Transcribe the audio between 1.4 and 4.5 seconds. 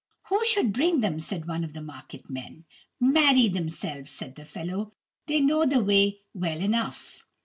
one of the market men. "Marry, themselves," said the